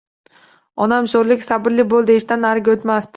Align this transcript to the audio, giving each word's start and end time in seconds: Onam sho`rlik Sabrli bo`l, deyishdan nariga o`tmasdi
Onam 0.85 1.09
sho`rlik 1.11 1.45
Sabrli 1.49 1.85
bo`l, 1.91 2.07
deyishdan 2.11 2.43
nariga 2.47 2.75
o`tmasdi 2.79 3.09